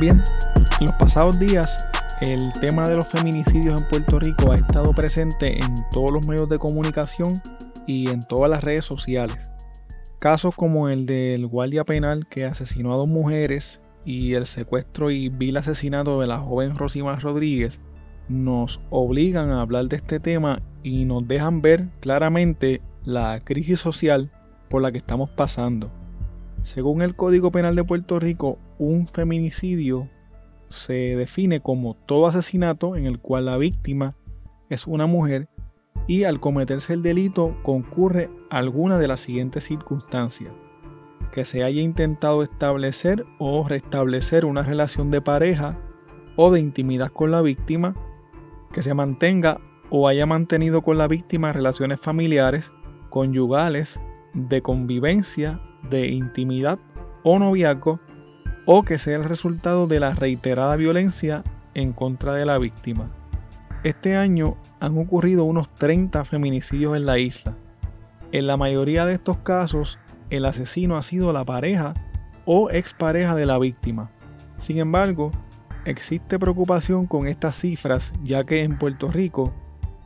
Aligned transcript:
bien. 0.00 0.22
En 0.80 0.86
los 0.86 0.94
pasados 0.96 1.38
días, 1.38 1.86
el 2.22 2.52
tema 2.54 2.88
de 2.88 2.96
los 2.96 3.08
feminicidios 3.08 3.80
en 3.80 3.88
Puerto 3.88 4.18
Rico 4.18 4.50
ha 4.52 4.56
estado 4.56 4.92
presente 4.92 5.58
en 5.60 5.74
todos 5.92 6.10
los 6.12 6.26
medios 6.26 6.48
de 6.48 6.58
comunicación 6.58 7.40
y 7.86 8.10
en 8.10 8.20
todas 8.26 8.50
las 8.50 8.64
redes 8.64 8.84
sociales. 8.84 9.52
Casos 10.18 10.54
como 10.56 10.88
el 10.88 11.06
del 11.06 11.46
guardia 11.46 11.84
penal 11.84 12.26
que 12.28 12.44
asesinó 12.44 12.92
a 12.92 12.96
dos 12.96 13.08
mujeres 13.08 13.80
y 14.04 14.34
el 14.34 14.46
secuestro 14.46 15.10
y 15.10 15.28
vil 15.28 15.56
asesinato 15.56 16.20
de 16.20 16.26
la 16.26 16.38
joven 16.38 16.76
Rosimar 16.76 17.22
Rodríguez 17.22 17.80
nos 18.28 18.80
obligan 18.90 19.50
a 19.50 19.60
hablar 19.60 19.86
de 19.86 19.96
este 19.96 20.20
tema 20.20 20.62
y 20.82 21.04
nos 21.04 21.26
dejan 21.26 21.62
ver 21.62 21.88
claramente 22.00 22.80
la 23.04 23.40
crisis 23.44 23.80
social 23.80 24.30
por 24.68 24.82
la 24.82 24.92
que 24.92 24.98
estamos 24.98 25.30
pasando. 25.30 25.90
Según 26.62 27.02
el 27.02 27.14
Código 27.14 27.50
Penal 27.50 27.74
de 27.74 27.84
Puerto 27.84 28.18
Rico, 28.20 28.58
un 28.80 29.06
feminicidio 29.08 30.08
se 30.70 30.94
define 30.94 31.60
como 31.60 31.94
todo 32.06 32.26
asesinato 32.26 32.96
en 32.96 33.04
el 33.04 33.18
cual 33.18 33.44
la 33.44 33.58
víctima 33.58 34.16
es 34.70 34.86
una 34.86 35.06
mujer 35.06 35.48
y 36.06 36.24
al 36.24 36.40
cometerse 36.40 36.94
el 36.94 37.02
delito 37.02 37.58
concurre 37.62 38.30
alguna 38.48 38.98
de 38.98 39.06
las 39.06 39.20
siguientes 39.20 39.64
circunstancias. 39.64 40.50
Que 41.30 41.44
se 41.44 41.62
haya 41.62 41.82
intentado 41.82 42.42
establecer 42.42 43.26
o 43.38 43.68
restablecer 43.68 44.46
una 44.46 44.62
relación 44.62 45.10
de 45.10 45.20
pareja 45.20 45.78
o 46.36 46.50
de 46.50 46.60
intimidad 46.60 47.12
con 47.12 47.30
la 47.30 47.42
víctima, 47.42 47.94
que 48.72 48.80
se 48.80 48.94
mantenga 48.94 49.60
o 49.90 50.08
haya 50.08 50.24
mantenido 50.24 50.80
con 50.80 50.96
la 50.96 51.06
víctima 51.06 51.52
relaciones 51.52 52.00
familiares, 52.00 52.72
conyugales, 53.10 54.00
de 54.32 54.62
convivencia, 54.62 55.60
de 55.90 56.08
intimidad 56.08 56.78
o 57.24 57.38
noviazgo, 57.38 58.00
o 58.72 58.84
que 58.84 58.98
sea 58.98 59.16
el 59.16 59.24
resultado 59.24 59.88
de 59.88 59.98
la 59.98 60.14
reiterada 60.14 60.76
violencia 60.76 61.42
en 61.74 61.92
contra 61.92 62.34
de 62.34 62.46
la 62.46 62.56
víctima. 62.56 63.10
Este 63.82 64.14
año 64.14 64.58
han 64.78 64.96
ocurrido 64.96 65.42
unos 65.42 65.68
30 65.74 66.24
feminicidios 66.24 66.96
en 66.96 67.04
la 67.04 67.18
isla. 67.18 67.56
En 68.30 68.46
la 68.46 68.56
mayoría 68.56 69.06
de 69.06 69.14
estos 69.14 69.38
casos, 69.38 69.98
el 70.30 70.44
asesino 70.44 70.96
ha 70.96 71.02
sido 71.02 71.32
la 71.32 71.44
pareja 71.44 71.94
o 72.44 72.70
expareja 72.70 73.34
de 73.34 73.44
la 73.44 73.58
víctima. 73.58 74.12
Sin 74.58 74.78
embargo, 74.78 75.32
existe 75.84 76.38
preocupación 76.38 77.06
con 77.06 77.26
estas 77.26 77.56
cifras 77.56 78.14
ya 78.22 78.44
que 78.44 78.62
en 78.62 78.78
Puerto 78.78 79.08
Rico 79.08 79.52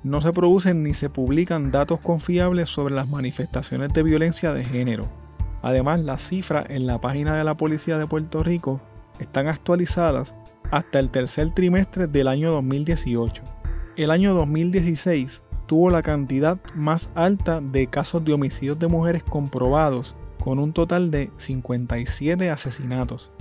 no 0.02 0.22
se 0.22 0.32
producen 0.32 0.82
ni 0.82 0.94
se 0.94 1.10
publican 1.10 1.70
datos 1.70 2.00
confiables 2.00 2.70
sobre 2.70 2.94
las 2.94 3.10
manifestaciones 3.10 3.92
de 3.92 4.02
violencia 4.02 4.54
de 4.54 4.64
género. 4.64 5.23
Además, 5.64 6.00
las 6.00 6.28
cifras 6.28 6.66
en 6.68 6.86
la 6.86 7.00
página 7.00 7.34
de 7.34 7.42
la 7.42 7.56
Policía 7.56 7.96
de 7.96 8.06
Puerto 8.06 8.42
Rico 8.42 8.80
están 9.18 9.48
actualizadas 9.48 10.34
hasta 10.70 10.98
el 10.98 11.10
tercer 11.10 11.54
trimestre 11.54 12.06
del 12.06 12.28
año 12.28 12.52
2018. 12.52 13.42
El 13.96 14.10
año 14.10 14.34
2016 14.34 15.42
tuvo 15.66 15.88
la 15.88 16.02
cantidad 16.02 16.58
más 16.74 17.10
alta 17.14 17.62
de 17.62 17.86
casos 17.86 18.24
de 18.24 18.34
homicidios 18.34 18.78
de 18.78 18.88
mujeres 18.88 19.22
comprobados, 19.22 20.14
con 20.38 20.58
un 20.58 20.74
total 20.74 21.10
de 21.10 21.30
57 21.38 22.50
asesinatos. 22.50 23.32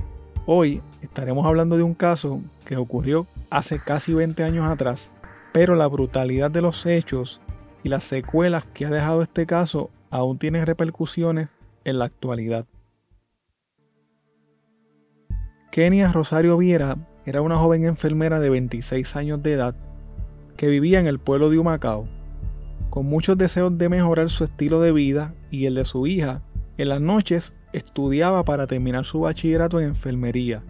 Hoy 0.45 0.81
estaremos 1.01 1.45
hablando 1.45 1.75
de 1.75 1.83
un 1.83 1.93
caso 1.93 2.39
que 2.63 2.77
ocurrió 2.77 3.27
hace 3.49 3.79
casi 3.79 4.13
20 4.13 4.43
años 4.43 4.65
atrás 4.65 5.11
pero 5.53 5.75
la 5.75 5.87
brutalidad 5.87 6.51
de 6.51 6.61
los 6.61 6.85
hechos 6.85 7.39
y 7.83 7.89
las 7.89 8.03
secuelas 8.03 8.65
que 8.73 8.85
ha 8.85 8.89
dejado 8.89 9.21
este 9.21 9.45
caso 9.45 9.91
aún 10.09 10.39
tienen 10.39 10.65
repercusiones 10.65 11.52
en 11.85 11.99
la 11.99 12.05
actualidad. 12.05 12.65
Kenia 15.71 16.11
Rosario 16.11 16.57
Viera 16.57 16.97
era 17.25 17.41
una 17.41 17.57
joven 17.57 17.85
enfermera 17.85 18.39
de 18.39 18.49
26 18.49 19.15
años 19.15 19.41
de 19.41 19.53
edad 19.53 19.75
que 20.57 20.67
vivía 20.67 20.99
en 20.99 21.07
el 21.07 21.19
pueblo 21.19 21.49
de 21.49 21.57
Humacao, 21.57 22.05
con 22.89 23.07
muchos 23.07 23.37
deseos 23.37 23.75
de 23.77 23.89
mejorar 23.89 24.29
su 24.29 24.43
estilo 24.43 24.81
de 24.81 24.91
vida 24.91 25.33
y 25.49 25.65
el 25.65 25.75
de 25.75 25.85
su 25.85 26.05
hija. 26.05 26.41
En 26.77 26.89
las 26.89 27.01
noches 27.01 27.53
estudiaba 27.71 28.43
para 28.43 28.67
terminar 28.67 29.05
su 29.05 29.21
bachillerato 29.21 29.79
en 29.79 29.87
enfermería. 29.87 30.61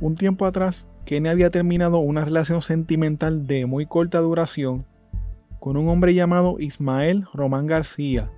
Un 0.00 0.16
tiempo 0.16 0.46
atrás 0.46 0.86
Kenia 1.04 1.32
había 1.32 1.50
terminado 1.50 1.98
una 1.98 2.24
relación 2.24 2.62
sentimental 2.62 3.46
de 3.46 3.66
muy 3.66 3.86
corta 3.86 4.18
duración 4.20 4.86
con 5.60 5.76
un 5.76 5.88
hombre 5.88 6.14
llamado 6.14 6.56
Ismael 6.60 7.26
Román 7.34 7.66
García, 7.66 8.30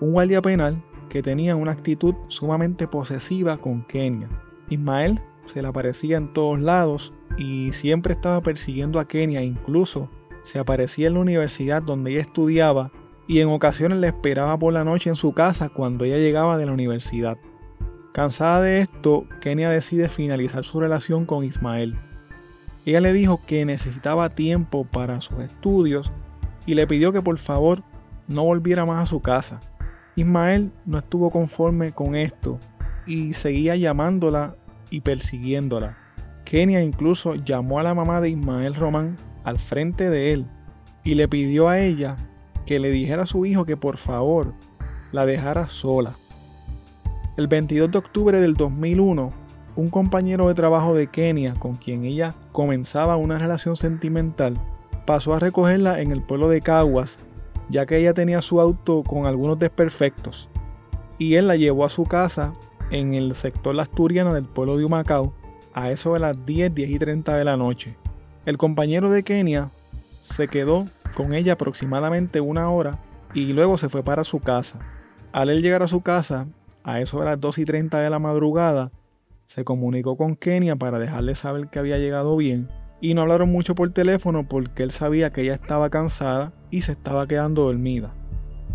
un 0.00 0.12
guardia 0.12 0.42
penal 0.42 0.82
que 1.08 1.22
tenía 1.22 1.56
una 1.56 1.72
actitud 1.72 2.14
sumamente 2.28 2.86
posesiva 2.86 3.58
con 3.58 3.82
Kenia. 3.84 4.28
Ismael 4.70 5.20
se 5.52 5.62
le 5.62 5.68
aparecía 5.68 6.16
en 6.16 6.32
todos 6.32 6.60
lados 6.60 7.12
y 7.36 7.72
siempre 7.72 8.14
estaba 8.14 8.40
persiguiendo 8.42 9.00
a 9.00 9.08
Kenia, 9.08 9.42
incluso 9.42 10.10
se 10.42 10.58
aparecía 10.58 11.08
en 11.08 11.14
la 11.14 11.20
universidad 11.20 11.82
donde 11.82 12.12
ella 12.12 12.20
estudiaba 12.20 12.90
y 13.26 13.40
en 13.40 13.48
ocasiones 13.48 13.98
le 13.98 14.08
esperaba 14.08 14.58
por 14.58 14.72
la 14.72 14.84
noche 14.84 15.10
en 15.10 15.16
su 15.16 15.32
casa 15.32 15.68
cuando 15.68 16.04
ella 16.04 16.16
llegaba 16.16 16.56
de 16.56 16.66
la 16.66 16.72
universidad. 16.72 17.36
Cansada 18.12 18.62
de 18.62 18.80
esto, 18.80 19.26
Kenia 19.40 19.68
decide 19.70 20.08
finalizar 20.08 20.64
su 20.64 20.80
relación 20.80 21.26
con 21.26 21.44
Ismael. 21.44 21.96
Ella 22.86 23.00
le 23.00 23.12
dijo 23.12 23.40
que 23.46 23.66
necesitaba 23.66 24.30
tiempo 24.30 24.84
para 24.84 25.20
sus 25.20 25.38
estudios 25.40 26.10
y 26.64 26.74
le 26.74 26.86
pidió 26.86 27.12
que 27.12 27.20
por 27.20 27.38
favor 27.38 27.82
no 28.26 28.44
volviera 28.44 28.86
más 28.86 29.02
a 29.02 29.06
su 29.06 29.20
casa. 29.20 29.60
Ismael 30.18 30.72
no 30.84 30.98
estuvo 30.98 31.30
conforme 31.30 31.92
con 31.92 32.16
esto 32.16 32.58
y 33.06 33.34
seguía 33.34 33.76
llamándola 33.76 34.56
y 34.90 35.00
persiguiéndola. 35.00 35.96
Kenia 36.44 36.82
incluso 36.82 37.36
llamó 37.36 37.78
a 37.78 37.84
la 37.84 37.94
mamá 37.94 38.20
de 38.20 38.30
Ismael 38.30 38.74
Román 38.74 39.16
al 39.44 39.60
frente 39.60 40.10
de 40.10 40.32
él 40.32 40.46
y 41.04 41.14
le 41.14 41.28
pidió 41.28 41.68
a 41.68 41.78
ella 41.78 42.16
que 42.66 42.80
le 42.80 42.90
dijera 42.90 43.22
a 43.22 43.26
su 43.26 43.46
hijo 43.46 43.64
que 43.64 43.76
por 43.76 43.96
favor 43.96 44.54
la 45.12 45.24
dejara 45.24 45.68
sola. 45.68 46.16
El 47.36 47.46
22 47.46 47.92
de 47.92 47.98
octubre 47.98 48.40
del 48.40 48.54
2001, 48.54 49.32
un 49.76 49.88
compañero 49.88 50.48
de 50.48 50.54
trabajo 50.54 50.94
de 50.94 51.06
Kenia 51.06 51.54
con 51.54 51.76
quien 51.76 52.04
ella 52.04 52.34
comenzaba 52.50 53.16
una 53.16 53.38
relación 53.38 53.76
sentimental 53.76 54.58
pasó 55.06 55.32
a 55.32 55.38
recogerla 55.38 56.00
en 56.00 56.10
el 56.10 56.22
pueblo 56.22 56.48
de 56.48 56.60
Caguas, 56.60 57.18
ya 57.68 57.86
que 57.86 57.98
ella 57.98 58.14
tenía 58.14 58.42
su 58.42 58.60
auto 58.60 59.02
con 59.02 59.26
algunos 59.26 59.58
desperfectos, 59.58 60.48
y 61.18 61.34
él 61.34 61.48
la 61.48 61.56
llevó 61.56 61.84
a 61.84 61.88
su 61.88 62.04
casa 62.04 62.52
en 62.90 63.14
el 63.14 63.34
sector 63.34 63.78
asturiano 63.78 64.34
del 64.34 64.44
pueblo 64.44 64.76
de 64.76 64.84
Humacao 64.84 65.34
a 65.74 65.90
eso 65.90 66.14
de 66.14 66.20
las 66.20 66.46
10, 66.46 66.74
10 66.74 66.90
y 66.90 66.98
30 66.98 67.36
de 67.36 67.44
la 67.44 67.56
noche. 67.56 67.96
El 68.46 68.56
compañero 68.56 69.10
de 69.10 69.22
Kenia 69.22 69.70
se 70.20 70.48
quedó 70.48 70.86
con 71.14 71.34
ella 71.34 71.54
aproximadamente 71.54 72.40
una 72.40 72.70
hora 72.70 72.98
y 73.34 73.52
luego 73.52 73.78
se 73.78 73.88
fue 73.88 74.02
para 74.02 74.24
su 74.24 74.40
casa. 74.40 74.78
Al 75.32 75.50
él 75.50 75.62
llegar 75.62 75.82
a 75.82 75.88
su 75.88 76.00
casa, 76.00 76.46
a 76.82 77.00
eso 77.00 77.20
de 77.20 77.26
las 77.26 77.40
2 77.40 77.58
y 77.58 77.64
30 77.64 77.98
de 78.00 78.10
la 78.10 78.18
madrugada, 78.18 78.90
se 79.46 79.64
comunicó 79.64 80.16
con 80.16 80.36
Kenia 80.36 80.76
para 80.76 80.98
dejarle 80.98 81.34
saber 81.34 81.68
que 81.68 81.78
había 81.78 81.98
llegado 81.98 82.36
bien 82.36 82.68
y 83.00 83.14
no 83.14 83.22
hablaron 83.22 83.50
mucho 83.50 83.74
por 83.74 83.92
teléfono 83.92 84.48
porque 84.48 84.82
él 84.82 84.90
sabía 84.90 85.30
que 85.30 85.42
ella 85.42 85.54
estaba 85.54 85.90
cansada 85.90 86.52
y 86.70 86.82
se 86.82 86.92
estaba 86.92 87.26
quedando 87.26 87.62
dormida. 87.64 88.12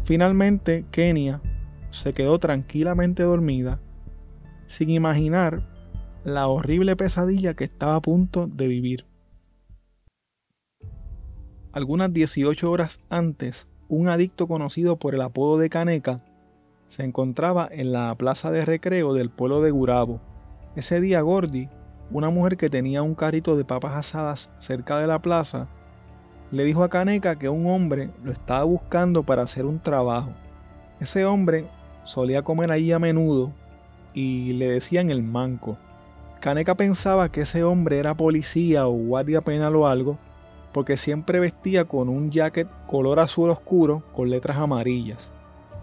Finalmente, 0.04 0.86
Kenia 0.92 1.42
se 1.92 2.14
quedó 2.14 2.40
tranquilamente 2.40 3.24
dormida 3.24 3.80
sin 4.68 4.90
imaginar 4.90 5.62
la 6.24 6.48
horrible 6.48 6.96
pesadilla 6.96 7.54
que 7.54 7.66
estaba 7.66 7.96
a 7.96 8.02
punto 8.02 8.48
de 8.48 8.68
vivir. 8.68 9.06
Algunas 11.72 12.14
18 12.14 12.70
horas 12.70 13.02
antes, 13.10 13.68
un 13.88 14.08
adicto 14.08 14.48
conocido 14.48 14.98
por 14.98 15.16
el 15.16 15.22
apodo 15.22 15.58
de 15.58 15.70
Caneca 15.70 16.22
se 16.88 17.04
encontraba 17.04 17.68
en 17.72 17.92
la 17.92 18.14
plaza 18.16 18.52
de 18.52 18.64
recreo 18.64 19.14
del 19.14 19.30
pueblo 19.32 19.62
de 19.62 19.72
Gurabo. 19.72 20.22
Ese 20.76 21.02
día 21.02 21.22
Gordy, 21.22 21.68
una 22.12 22.30
mujer 22.30 22.58
que 22.58 22.70
tenía 22.70 23.02
un 23.02 23.16
carrito 23.16 23.56
de 23.56 23.66
papas 23.66 23.96
asadas 23.96 24.50
cerca 24.60 25.00
de 25.00 25.08
la 25.08 25.20
plaza, 25.20 25.68
le 26.52 26.64
dijo 26.64 26.84
a 26.84 26.90
Caneca 26.90 27.38
que 27.38 27.50
un 27.50 27.66
hombre 27.66 28.12
lo 28.24 28.32
estaba 28.32 28.64
buscando 28.64 29.24
para 29.24 29.42
hacer 29.42 29.66
un 29.66 29.80
trabajo. 29.80 30.30
Ese 31.00 31.26
hombre 31.26 31.66
solía 32.04 32.44
comer 32.44 32.72
allí 32.72 32.92
a 32.92 33.00
menudo 33.00 33.52
y 34.14 34.54
le 34.54 34.70
decían 34.70 35.10
el 35.10 35.24
manco. 35.24 35.78
Caneca 36.40 36.76
pensaba 36.76 37.30
que 37.30 37.42
ese 37.42 37.64
hombre 37.64 37.98
era 37.98 38.14
policía 38.14 38.86
o 38.88 38.92
guardia 38.92 39.42
penal 39.42 39.76
o 39.76 39.88
algo, 39.88 40.18
porque 40.74 40.98
siempre 40.98 41.40
vestía 41.40 41.86
con 41.86 42.10
un 42.10 42.32
jacket 42.32 42.68
color 42.86 43.20
azul 43.20 43.50
oscuro 43.50 44.04
con 44.14 44.30
letras 44.30 44.58
amarillas. 44.58 45.32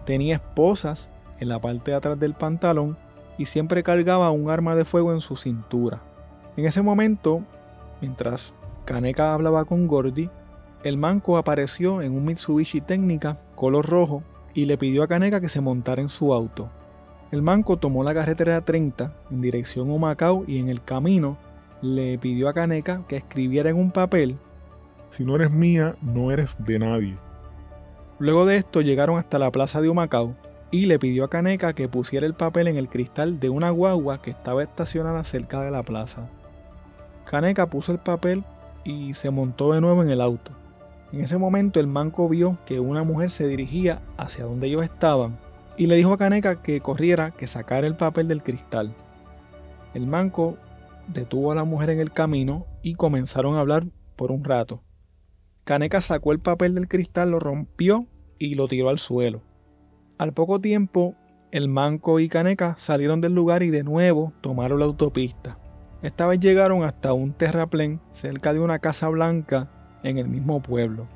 Tenía 0.05 0.35
esposas 0.35 1.09
en 1.39 1.49
la 1.49 1.59
parte 1.59 1.91
de 1.91 1.97
atrás 1.97 2.19
del 2.19 2.33
pantalón 2.33 2.97
y 3.37 3.45
siempre 3.45 3.83
cargaba 3.83 4.31
un 4.31 4.49
arma 4.49 4.75
de 4.75 4.85
fuego 4.85 5.13
en 5.13 5.21
su 5.21 5.35
cintura. 5.35 5.99
En 6.57 6.65
ese 6.65 6.81
momento, 6.81 7.41
mientras 8.01 8.53
Kaneka 8.85 9.33
hablaba 9.33 9.65
con 9.65 9.87
Gordy, 9.87 10.29
el 10.83 10.97
manco 10.97 11.37
apareció 11.37 12.01
en 12.01 12.13
un 12.13 12.25
Mitsubishi 12.25 12.81
Técnica 12.81 13.37
color 13.55 13.87
rojo 13.87 14.23
y 14.53 14.65
le 14.65 14.77
pidió 14.77 15.03
a 15.03 15.07
Kaneka 15.07 15.39
que 15.39 15.49
se 15.49 15.61
montara 15.61 16.01
en 16.01 16.09
su 16.09 16.33
auto. 16.33 16.69
El 17.31 17.41
manco 17.41 17.77
tomó 17.77 18.03
la 18.03 18.13
carretera 18.13 18.59
30 18.59 19.13
en 19.31 19.41
dirección 19.41 19.91
a 19.91 19.97
Macao 19.97 20.43
y 20.47 20.59
en 20.59 20.67
el 20.67 20.83
camino 20.83 21.37
le 21.81 22.17
pidió 22.17 22.49
a 22.49 22.53
Caneca 22.53 23.03
que 23.07 23.17
escribiera 23.17 23.69
en 23.69 23.77
un 23.77 23.91
papel 23.91 24.37
Si 25.11 25.23
no 25.23 25.35
eres 25.35 25.51
mía, 25.51 25.95
no 26.01 26.31
eres 26.31 26.55
de 26.59 26.79
nadie. 26.79 27.17
Luego 28.19 28.45
de 28.45 28.57
esto 28.57 28.81
llegaron 28.81 29.17
hasta 29.17 29.39
la 29.39 29.51
plaza 29.51 29.81
de 29.81 29.89
Humacao 29.89 30.35
y 30.71 30.85
le 30.85 30.99
pidió 30.99 31.23
a 31.23 31.29
Caneca 31.29 31.73
que 31.73 31.87
pusiera 31.87 32.25
el 32.25 32.33
papel 32.33 32.67
en 32.67 32.77
el 32.77 32.89
cristal 32.89 33.39
de 33.39 33.49
una 33.49 33.69
guagua 33.69 34.21
que 34.21 34.31
estaba 34.31 34.63
estacionada 34.63 35.23
cerca 35.23 35.61
de 35.61 35.71
la 35.71 35.83
plaza. 35.83 36.29
Caneca 37.25 37.67
puso 37.67 37.91
el 37.91 37.99
papel 37.99 38.43
y 38.83 39.13
se 39.13 39.29
montó 39.29 39.73
de 39.73 39.81
nuevo 39.81 40.03
en 40.03 40.09
el 40.09 40.21
auto. 40.21 40.51
En 41.11 41.21
ese 41.21 41.37
momento 41.37 41.79
el 41.79 41.87
manco 41.87 42.29
vio 42.29 42.57
que 42.65 42.79
una 42.79 43.03
mujer 43.03 43.31
se 43.31 43.47
dirigía 43.47 44.01
hacia 44.17 44.45
donde 44.45 44.67
ellos 44.67 44.83
estaban 44.83 45.37
y 45.77 45.87
le 45.87 45.95
dijo 45.95 46.13
a 46.13 46.17
Caneca 46.17 46.61
que 46.61 46.81
corriera, 46.81 47.31
que 47.31 47.47
sacara 47.47 47.87
el 47.87 47.95
papel 47.95 48.27
del 48.27 48.43
cristal. 48.43 48.93
El 49.93 50.07
manco 50.07 50.57
detuvo 51.07 51.51
a 51.51 51.55
la 51.55 51.63
mujer 51.63 51.89
en 51.89 51.99
el 51.99 52.11
camino 52.11 52.65
y 52.81 52.95
comenzaron 52.95 53.55
a 53.55 53.59
hablar 53.59 53.85
por 54.15 54.31
un 54.31 54.43
rato. 54.43 54.83
Caneca 55.63 56.01
sacó 56.01 56.31
el 56.31 56.39
papel 56.39 56.75
del 56.75 56.87
cristal, 56.87 57.31
lo 57.31 57.39
rompió 57.39 58.07
y 58.39 58.55
lo 58.55 58.67
tiró 58.67 58.89
al 58.89 58.99
suelo. 58.99 59.41
Al 60.17 60.33
poco 60.33 60.61
tiempo, 60.61 61.15
el 61.51 61.67
manco 61.67 62.19
y 62.19 62.29
Caneca 62.29 62.75
salieron 62.77 63.21
del 63.21 63.33
lugar 63.33 63.63
y 63.63 63.69
de 63.69 63.83
nuevo 63.83 64.33
tomaron 64.41 64.79
la 64.79 64.85
autopista. 64.85 65.57
Esta 66.01 66.25
vez 66.27 66.39
llegaron 66.39 66.83
hasta 66.83 67.13
un 67.13 67.33
terraplén 67.33 67.99
cerca 68.13 68.53
de 68.53 68.59
una 68.59 68.79
casa 68.79 69.07
blanca 69.09 69.67
en 70.03 70.17
el 70.17 70.27
mismo 70.27 70.61
pueblo. 70.61 71.07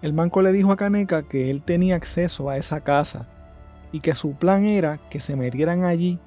El 0.00 0.12
manco 0.12 0.42
le 0.42 0.52
dijo 0.52 0.70
a 0.70 0.76
Caneca 0.76 1.24
que 1.24 1.50
él 1.50 1.62
tenía 1.62 1.96
acceso 1.96 2.48
a 2.48 2.56
esa 2.56 2.82
casa 2.82 3.26
y 3.90 4.00
que 4.00 4.14
su 4.14 4.34
plan 4.34 4.64
era 4.64 5.00
que 5.10 5.18
se 5.20 5.34
metieran 5.34 5.84
allí 5.84 6.20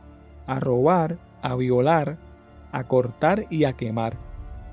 a 0.46 0.60
robar, 0.60 1.18
a 1.42 1.56
violar, 1.56 2.18
a 2.72 2.84
cortar 2.84 3.46
y 3.50 3.64
a 3.64 3.74
quemar. 3.74 4.16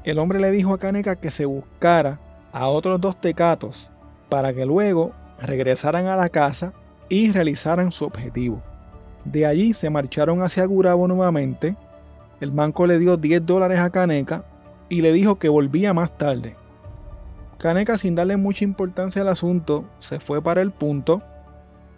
El 0.02 0.18
hombre 0.18 0.40
le 0.40 0.50
dijo 0.50 0.74
a 0.74 0.78
Caneca 0.78 1.16
que 1.16 1.30
se 1.30 1.44
buscara 1.44 2.18
a 2.52 2.66
otros 2.68 3.00
dos 3.00 3.20
tecatos 3.20 3.88
para 4.28 4.52
que 4.52 4.66
luego 4.66 5.12
regresaran 5.40 6.06
a 6.06 6.16
la 6.16 6.28
casa 6.28 6.72
y 7.08 7.30
realizaran 7.30 7.92
su 7.92 8.04
objetivo. 8.04 8.62
De 9.24 9.46
allí 9.46 9.74
se 9.74 9.90
marcharon 9.90 10.42
hacia 10.42 10.64
Gurabo 10.64 11.06
nuevamente. 11.06 11.76
El 12.40 12.52
manco 12.52 12.86
le 12.86 12.98
dio 12.98 13.16
10 13.16 13.46
dólares 13.46 13.80
a 13.80 13.90
Caneca 13.90 14.44
y 14.88 15.02
le 15.02 15.12
dijo 15.12 15.38
que 15.38 15.48
volvía 15.48 15.92
más 15.92 16.16
tarde. 16.16 16.56
Caneca, 17.58 17.98
sin 17.98 18.14
darle 18.14 18.36
mucha 18.36 18.64
importancia 18.64 19.22
al 19.22 19.28
asunto, 19.28 19.84
se 19.98 20.20
fue 20.20 20.40
para 20.40 20.62
el 20.62 20.70
punto, 20.70 21.22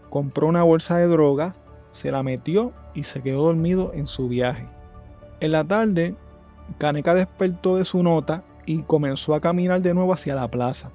compró 0.09 0.47
una 0.47 0.63
bolsa 0.63 0.97
de 0.97 1.07
droga, 1.07 1.55
se 1.93 2.11
la 2.11 2.23
metió 2.23 2.73
y 2.95 3.03
se 3.03 3.21
quedó 3.21 3.45
dormido 3.45 3.93
en 3.95 4.07
su 4.07 4.29
viaje. 4.29 4.67
En 5.41 5.53
la 5.53 5.65
tarde, 5.65 6.15
Caneca 6.79 7.15
despertó 7.15 7.77
de 7.77 7.85
su 7.85 8.03
nota 8.03 8.43
y 8.65 8.83
comenzó 8.83 9.35
a 9.35 9.41
caminar 9.41 9.83
de 9.83 9.93
nuevo 9.93 10.15
hacia 10.15 10.35
la 10.35 10.49
plaza. 10.49 10.91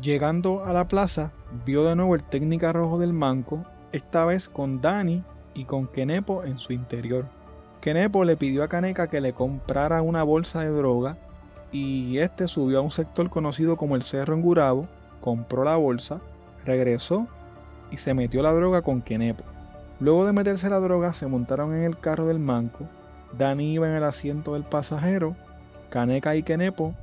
Llegando 0.00 0.64
a 0.64 0.72
la 0.72 0.88
plaza, 0.88 1.32
vio 1.64 1.84
de 1.84 1.94
nuevo 1.94 2.16
el 2.16 2.24
técnica 2.24 2.72
rojo 2.72 2.98
del 2.98 3.12
manco, 3.12 3.64
esta 3.92 4.24
vez 4.24 4.48
con 4.48 4.80
Dani 4.80 5.22
y 5.54 5.66
con 5.66 5.86
Kenepo 5.86 6.42
en 6.42 6.58
su 6.58 6.72
interior. 6.72 7.26
Kenepo 7.84 8.24
le 8.24 8.38
pidió 8.38 8.64
a 8.64 8.68
Caneca 8.68 9.08
que 9.08 9.20
le 9.20 9.34
comprara 9.34 10.00
una 10.00 10.22
bolsa 10.22 10.62
de 10.62 10.70
droga 10.70 11.18
y 11.70 12.16
este 12.16 12.48
subió 12.48 12.78
a 12.78 12.80
un 12.80 12.90
sector 12.90 13.28
conocido 13.28 13.76
como 13.76 13.94
el 13.94 14.04
Cerro 14.04 14.32
en 14.32 14.40
Gurabo, 14.40 14.88
compró 15.20 15.64
la 15.64 15.76
bolsa, 15.76 16.22
regresó 16.64 17.26
y 17.90 17.98
se 17.98 18.14
metió 18.14 18.40
la 18.40 18.54
droga 18.54 18.80
con 18.80 19.02
Kenepo. 19.02 19.44
Luego 20.00 20.24
de 20.24 20.32
meterse 20.32 20.70
la 20.70 20.80
droga, 20.80 21.12
se 21.12 21.26
montaron 21.26 21.74
en 21.74 21.82
el 21.82 21.98
carro 21.98 22.26
del 22.26 22.38
manco 22.38 22.88
Dani 23.36 23.74
iba 23.74 23.86
en 23.86 23.96
el 23.96 24.04
asiento 24.04 24.54
del 24.54 24.64
pasajero, 24.64 25.36
Caneca 25.90 26.36
y 26.36 26.42
Kenepo 26.42 26.94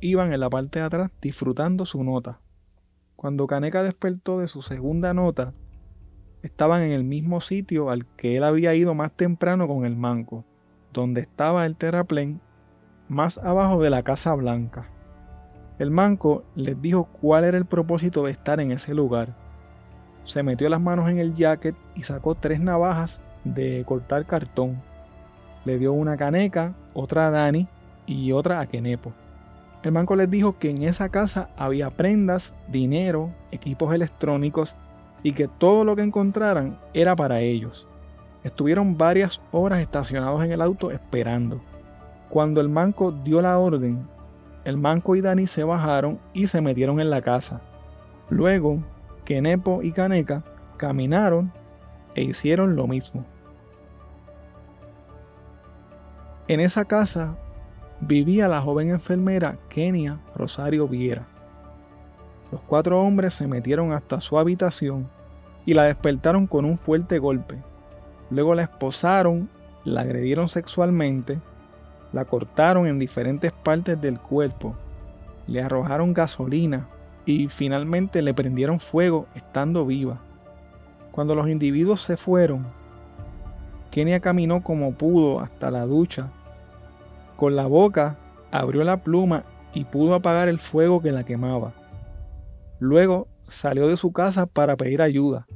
iban 0.00 0.32
en 0.32 0.38
la 0.38 0.48
parte 0.48 0.78
de 0.78 0.84
atrás 0.84 1.10
disfrutando 1.20 1.84
su 1.84 2.04
nota. 2.04 2.38
Cuando 3.16 3.48
Caneca 3.48 3.82
despertó 3.82 4.38
de 4.38 4.46
su 4.46 4.62
segunda 4.62 5.12
nota, 5.14 5.52
estaban 6.42 6.82
en 6.82 6.92
el 6.92 7.04
mismo 7.04 7.40
sitio 7.40 7.90
al 7.90 8.06
que 8.16 8.36
él 8.36 8.44
había 8.44 8.74
ido 8.74 8.94
más 8.94 9.12
temprano 9.12 9.66
con 9.66 9.84
el 9.84 9.96
manco, 9.96 10.44
donde 10.92 11.20
estaba 11.20 11.66
el 11.66 11.76
terraplén 11.76 12.40
más 13.08 13.38
abajo 13.38 13.80
de 13.82 13.90
la 13.90 14.02
Casa 14.02 14.34
Blanca. 14.34 14.88
El 15.78 15.90
manco 15.90 16.44
les 16.54 16.80
dijo 16.80 17.08
cuál 17.20 17.44
era 17.44 17.56
el 17.56 17.64
propósito 17.64 18.24
de 18.24 18.32
estar 18.32 18.60
en 18.60 18.72
ese 18.72 18.94
lugar. 18.94 19.34
Se 20.24 20.42
metió 20.42 20.68
las 20.68 20.80
manos 20.80 21.08
en 21.08 21.18
el 21.18 21.34
jacket 21.34 21.76
y 21.94 22.02
sacó 22.02 22.34
tres 22.34 22.60
navajas 22.60 23.20
de 23.44 23.84
cortar 23.86 24.26
cartón 24.26 24.82
le 25.68 25.78
dio 25.78 25.92
una 25.92 26.16
caneca, 26.16 26.72
otra 26.94 27.26
a 27.26 27.30
Dani 27.30 27.68
y 28.06 28.32
otra 28.32 28.60
a 28.60 28.66
Kenepo. 28.66 29.12
El 29.82 29.92
manco 29.92 30.16
les 30.16 30.30
dijo 30.30 30.58
que 30.58 30.70
en 30.70 30.82
esa 30.82 31.10
casa 31.10 31.50
había 31.58 31.90
prendas, 31.90 32.54
dinero, 32.68 33.30
equipos 33.52 33.94
electrónicos 33.94 34.74
y 35.22 35.32
que 35.32 35.48
todo 35.48 35.84
lo 35.84 35.96
que 35.96 36.02
encontraran 36.02 36.78
era 36.94 37.16
para 37.16 37.40
ellos. 37.40 37.86
Estuvieron 38.44 38.96
varias 38.96 39.40
horas 39.52 39.80
estacionados 39.80 40.44
en 40.44 40.52
el 40.52 40.62
auto 40.62 40.90
esperando. 40.90 41.60
Cuando 42.28 42.60
el 42.60 42.68
manco 42.68 43.12
dio 43.12 43.42
la 43.42 43.58
orden, 43.58 44.06
el 44.64 44.76
manco 44.76 45.16
y 45.16 45.20
Dani 45.20 45.46
se 45.46 45.64
bajaron 45.64 46.18
y 46.34 46.46
se 46.46 46.60
metieron 46.60 47.00
en 47.00 47.10
la 47.10 47.22
casa. 47.22 47.60
Luego, 48.30 48.78
Kenepo 49.24 49.82
y 49.82 49.92
Caneca 49.92 50.42
caminaron 50.76 51.52
e 52.14 52.22
hicieron 52.22 52.76
lo 52.76 52.86
mismo. 52.86 53.24
En 56.46 56.60
esa 56.60 56.84
casa 56.84 57.36
vivía 58.00 58.48
la 58.48 58.60
joven 58.60 58.90
enfermera 58.90 59.58
Kenia 59.68 60.18
Rosario 60.34 60.88
Viera. 60.88 61.26
Los 62.50 62.60
cuatro 62.62 63.00
hombres 63.00 63.34
se 63.34 63.46
metieron 63.46 63.92
hasta 63.92 64.20
su 64.20 64.38
habitación 64.38 65.08
y 65.66 65.74
la 65.74 65.84
despertaron 65.84 66.46
con 66.46 66.64
un 66.64 66.78
fuerte 66.78 67.18
golpe. 67.18 67.56
Luego 68.30 68.54
la 68.54 68.62
esposaron, 68.62 69.48
la 69.84 70.02
agredieron 70.02 70.48
sexualmente, 70.48 71.38
la 72.12 72.24
cortaron 72.24 72.86
en 72.86 72.98
diferentes 72.98 73.52
partes 73.52 74.00
del 74.00 74.18
cuerpo, 74.18 74.74
le 75.46 75.62
arrojaron 75.62 76.14
gasolina 76.14 76.88
y 77.26 77.48
finalmente 77.48 78.22
le 78.22 78.34
prendieron 78.34 78.80
fuego 78.80 79.26
estando 79.34 79.84
viva. 79.84 80.18
Cuando 81.10 81.34
los 81.34 81.48
individuos 81.48 82.02
se 82.02 82.16
fueron, 82.16 82.66
Kenia 83.90 84.20
caminó 84.20 84.62
como 84.62 84.92
pudo 84.92 85.40
hasta 85.40 85.70
la 85.70 85.84
ducha 85.84 86.30
con 87.38 87.54
la 87.54 87.68
boca 87.68 88.16
abrió 88.50 88.82
la 88.82 88.96
pluma 88.96 89.44
y 89.72 89.84
pudo 89.84 90.16
apagar 90.16 90.48
el 90.48 90.58
fuego 90.58 91.00
que 91.00 91.12
la 91.12 91.22
quemaba. 91.22 91.72
Luego 92.78 93.28
salió 93.48 93.88
de 93.88 93.96
su 93.96 94.12
casa 94.12 94.46
para 94.46 94.76
pedir 94.76 95.02
ayuda. 95.02 95.46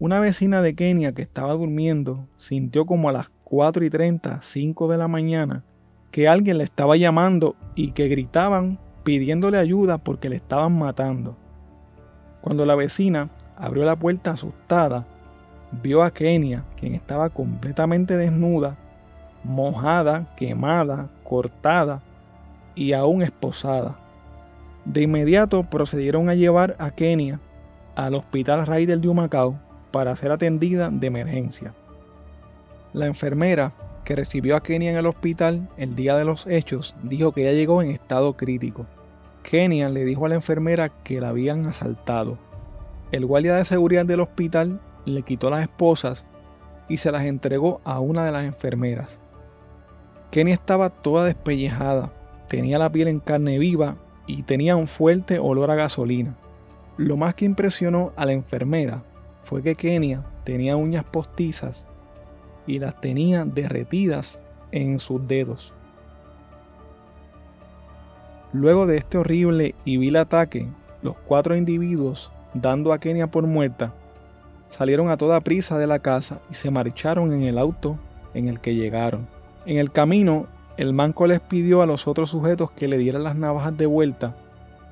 Una 0.00 0.20
vecina 0.20 0.62
de 0.62 0.74
Kenia 0.74 1.12
que 1.12 1.22
estaba 1.22 1.52
durmiendo 1.52 2.28
sintió 2.36 2.86
como 2.86 3.08
a 3.08 3.12
las 3.12 3.28
4 3.44 3.84
y 3.84 3.90
30, 3.90 4.40
5 4.42 4.88
de 4.88 4.98
la 4.98 5.08
mañana, 5.08 5.64
que 6.10 6.28
alguien 6.28 6.58
le 6.58 6.64
estaba 6.64 6.96
llamando 6.96 7.56
y 7.74 7.92
que 7.92 8.08
gritaban 8.08 8.78
pidiéndole 9.04 9.58
ayuda 9.58 9.98
porque 9.98 10.28
le 10.28 10.36
estaban 10.36 10.78
matando. 10.78 11.36
Cuando 12.40 12.66
la 12.66 12.74
vecina 12.74 13.30
abrió 13.56 13.84
la 13.84 13.96
puerta 13.96 14.32
asustada, 14.32 15.06
vio 15.82 16.02
a 16.02 16.12
Kenia, 16.12 16.64
quien 16.76 16.94
estaba 16.94 17.30
completamente 17.30 18.16
desnuda, 18.16 18.76
mojada, 19.44 20.34
quemada, 20.36 21.10
cortada 21.24 22.02
y 22.74 22.92
aún 22.92 23.22
esposada. 23.22 24.07
De 24.88 25.02
inmediato 25.02 25.64
procedieron 25.64 26.30
a 26.30 26.34
llevar 26.34 26.74
a 26.78 26.90
Kenia 26.90 27.40
al 27.94 28.14
hospital 28.14 28.66
Raider 28.66 28.98
de 28.98 29.08
Humacao 29.08 29.60
para 29.90 30.16
ser 30.16 30.32
atendida 30.32 30.88
de 30.90 31.06
emergencia. 31.06 31.74
La 32.94 33.04
enfermera 33.04 33.74
que 34.04 34.16
recibió 34.16 34.56
a 34.56 34.62
Kenia 34.62 34.90
en 34.90 34.96
el 34.96 35.04
hospital 35.04 35.68
el 35.76 35.94
día 35.94 36.16
de 36.16 36.24
los 36.24 36.46
hechos 36.46 36.96
dijo 37.02 37.32
que 37.32 37.44
ya 37.44 37.52
llegó 37.52 37.82
en 37.82 37.90
estado 37.90 38.34
crítico. 38.38 38.86
Kenia 39.42 39.90
le 39.90 40.06
dijo 40.06 40.24
a 40.24 40.30
la 40.30 40.36
enfermera 40.36 40.88
que 41.04 41.20
la 41.20 41.28
habían 41.28 41.66
asaltado. 41.66 42.38
El 43.12 43.26
guardia 43.26 43.56
de 43.56 43.66
seguridad 43.66 44.06
del 44.06 44.20
hospital 44.20 44.80
le 45.04 45.20
quitó 45.20 45.50
las 45.50 45.64
esposas 45.64 46.24
y 46.88 46.96
se 46.96 47.12
las 47.12 47.24
entregó 47.24 47.82
a 47.84 48.00
una 48.00 48.24
de 48.24 48.32
las 48.32 48.44
enfermeras. 48.44 49.10
Kenny 50.30 50.52
estaba 50.52 50.88
toda 50.88 51.26
despellejada, 51.26 52.10
tenía 52.48 52.78
la 52.78 52.90
piel 52.90 53.08
en 53.08 53.20
carne 53.20 53.58
viva 53.58 53.96
y 54.28 54.42
tenía 54.44 54.76
un 54.76 54.86
fuerte 54.86 55.40
olor 55.40 55.72
a 55.72 55.74
gasolina. 55.74 56.36
Lo 56.96 57.16
más 57.16 57.34
que 57.34 57.46
impresionó 57.46 58.12
a 58.14 58.26
la 58.26 58.32
enfermera 58.32 59.02
fue 59.42 59.62
que 59.62 59.74
Kenia 59.74 60.22
tenía 60.44 60.76
uñas 60.76 61.04
postizas 61.04 61.86
y 62.66 62.78
las 62.78 63.00
tenía 63.00 63.44
derretidas 63.44 64.38
en 64.70 65.00
sus 65.00 65.26
dedos. 65.26 65.72
Luego 68.52 68.86
de 68.86 68.98
este 68.98 69.18
horrible 69.18 69.74
y 69.84 69.96
vil 69.96 70.16
ataque, 70.16 70.68
los 71.02 71.16
cuatro 71.26 71.56
individuos, 71.56 72.30
dando 72.52 72.92
a 72.92 72.98
Kenia 72.98 73.28
por 73.28 73.46
muerta, 73.46 73.94
salieron 74.70 75.10
a 75.10 75.16
toda 75.16 75.40
prisa 75.40 75.78
de 75.78 75.86
la 75.86 76.00
casa 76.00 76.40
y 76.50 76.54
se 76.54 76.70
marcharon 76.70 77.32
en 77.32 77.42
el 77.42 77.58
auto 77.58 77.98
en 78.34 78.48
el 78.48 78.60
que 78.60 78.74
llegaron. 78.74 79.26
En 79.64 79.78
el 79.78 79.90
camino, 79.90 80.46
el 80.78 80.92
manco 80.92 81.26
les 81.26 81.40
pidió 81.40 81.82
a 81.82 81.86
los 81.86 82.06
otros 82.06 82.30
sujetos 82.30 82.70
que 82.70 82.86
le 82.86 82.98
dieran 82.98 83.24
las 83.24 83.34
navajas 83.34 83.76
de 83.76 83.86
vuelta 83.86 84.36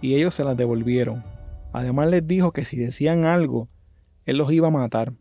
y 0.00 0.16
ellos 0.16 0.34
se 0.34 0.42
las 0.42 0.56
devolvieron. 0.56 1.22
Además 1.72 2.08
les 2.08 2.26
dijo 2.26 2.50
que 2.50 2.64
si 2.64 2.76
decían 2.76 3.24
algo, 3.24 3.68
él 4.24 4.36
los 4.36 4.50
iba 4.50 4.66
a 4.66 4.72
matar. 4.72 5.12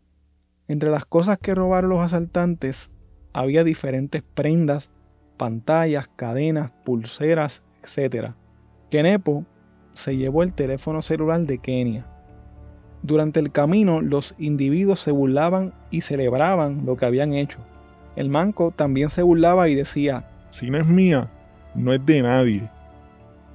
Entre 0.66 0.90
las 0.90 1.06
cosas 1.06 1.38
que 1.38 1.54
robaron 1.54 1.90
los 1.90 2.04
asaltantes 2.04 2.90
había 3.32 3.62
diferentes 3.62 4.24
prendas, 4.24 4.90
pantallas, 5.36 6.08
cadenas, 6.16 6.72
pulseras, 6.84 7.62
etc. 7.84 8.32
Kenepo 8.90 9.44
se 9.94 10.16
llevó 10.16 10.42
el 10.42 10.52
teléfono 10.52 11.00
celular 11.00 11.42
de 11.42 11.58
Kenia. 11.58 12.06
Durante 13.04 13.38
el 13.38 13.52
camino 13.52 14.00
los 14.00 14.34
individuos 14.36 14.98
se 14.98 15.12
burlaban 15.12 15.74
y 15.92 16.00
celebraban 16.00 16.86
lo 16.86 16.96
que 16.96 17.06
habían 17.06 17.34
hecho. 17.34 17.58
El 18.16 18.30
manco 18.30 18.72
también 18.74 19.10
se 19.10 19.22
burlaba 19.22 19.68
y 19.68 19.76
decía, 19.76 20.28
si 20.56 20.70
no 20.70 20.78
es 20.78 20.86
mía, 20.86 21.28
no 21.74 21.92
es 21.92 22.04
de 22.06 22.22
nadie. 22.22 22.70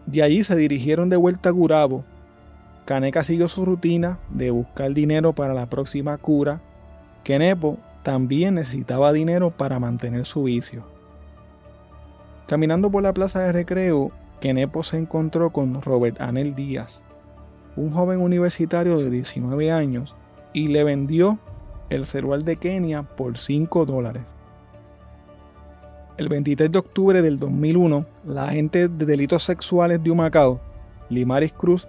De 0.05 0.21
allí 0.21 0.43
se 0.43 0.55
dirigieron 0.55 1.09
de 1.09 1.17
vuelta 1.17 1.49
a 1.49 1.51
Gurabo. 1.51 2.03
Caneca 2.85 3.23
siguió 3.23 3.47
su 3.47 3.65
rutina 3.65 4.19
de 4.29 4.51
buscar 4.51 4.93
dinero 4.93 5.33
para 5.33 5.55
la 5.55 5.65
próxima 5.65 6.15
cura. 6.19 6.61
Kenepo 7.23 7.79
también 8.03 8.55
necesitaba 8.55 9.13
dinero 9.13 9.49
para 9.49 9.79
mantener 9.79 10.25
su 10.25 10.43
vicio. 10.43 10.83
Caminando 12.47 12.91
por 12.91 13.01
la 13.01 13.13
plaza 13.13 13.41
de 13.41 13.51
recreo, 13.51 14.11
Kenepo 14.39 14.83
se 14.83 14.97
encontró 14.97 15.49
con 15.49 15.81
Robert 15.81 16.21
Anel 16.21 16.53
Díaz, 16.53 17.01
un 17.75 17.91
joven 17.91 18.19
universitario 18.19 18.99
de 18.99 19.09
19 19.09 19.71
años, 19.71 20.13
y 20.53 20.67
le 20.67 20.83
vendió 20.83 21.39
el 21.89 22.05
celular 22.05 22.43
de 22.43 22.57
Kenia 22.57 23.01
por 23.03 23.39
5 23.39 23.87
dólares. 23.87 24.35
El 26.17 26.29
23 26.29 26.71
de 26.71 26.77
octubre 26.77 27.21
del 27.21 27.39
2001, 27.39 28.05
la 28.25 28.45
agente 28.45 28.87
de 28.87 29.05
delitos 29.05 29.43
sexuales 29.43 30.03
de 30.03 30.11
Humacao, 30.11 30.59
Limaris 31.09 31.53
Cruz, 31.53 31.87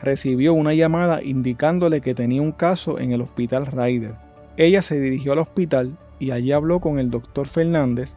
recibió 0.00 0.54
una 0.54 0.74
llamada 0.74 1.22
indicándole 1.22 2.00
que 2.00 2.14
tenía 2.14 2.42
un 2.42 2.52
caso 2.52 2.98
en 2.98 3.12
el 3.12 3.20
hospital 3.20 3.66
Ryder. 3.66 4.14
Ella 4.56 4.82
se 4.82 5.00
dirigió 5.00 5.32
al 5.32 5.40
hospital 5.40 5.96
y 6.18 6.30
allí 6.30 6.52
habló 6.52 6.80
con 6.80 6.98
el 6.98 7.10
doctor 7.10 7.48
Fernández 7.48 8.14